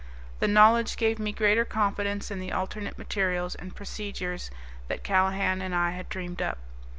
[0.39, 4.49] The knowledge gave me greater confidence in the alternate materials and procedures
[4.87, 6.57] that Callahan and I had dreamed up.